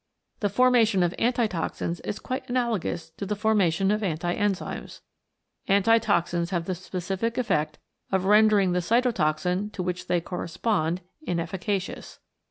[0.39, 5.01] The formation of Antitoxins is quite analogous to the formation of anti enzymes.
[5.69, 7.77] Antitoxins have the specific effect
[8.11, 12.17] of rendering the Cytotoxin, to which they correspond, inefficacious.